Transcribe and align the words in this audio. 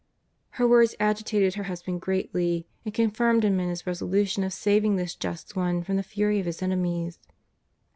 Her 0.57 0.67
words 0.67 0.95
agitated 0.99 1.53
her 1.53 1.65
husband 1.65 2.01
greatly, 2.01 2.65
and 2.83 2.91
con 2.91 3.11
firmed 3.11 3.43
him 3.45 3.59
in 3.59 3.69
his 3.69 3.85
resolution 3.85 4.43
of 4.43 4.51
saving 4.51 4.95
this 4.95 5.13
Just 5.13 5.55
One 5.55 5.83
from 5.83 5.95
the 5.95 6.01
fury 6.01 6.39
of 6.39 6.47
His 6.47 6.63
enemies. 6.63 7.19